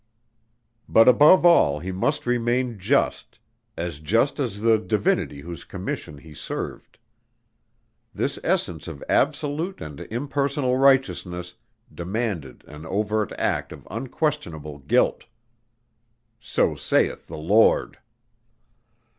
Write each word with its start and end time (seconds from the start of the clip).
But 0.89 1.07
above 1.07 1.45
all 1.45 1.77
he 1.79 1.91
must 1.91 2.25
remain 2.25 2.79
just 2.79 3.37
as 3.77 3.99
just 3.99 4.39
as 4.39 4.61
the 4.61 4.79
Divinity 4.79 5.41
whose 5.41 5.63
commission 5.63 6.17
he 6.17 6.33
served. 6.33 6.97
This 8.11 8.39
essence 8.43 8.87
of 8.87 9.03
absolute 9.07 9.79
and 9.79 9.99
impersonal 10.11 10.75
righteousness 10.79 11.53
demanded 11.93 12.63
an 12.65 12.83
overt 12.87 13.31
act 13.33 13.71
of 13.71 13.87
unquestionable 13.91 14.79
guilt. 14.79 15.25
"So 16.39 16.73
saith 16.73 17.27
the 17.27 17.37
Lord." 17.37 17.99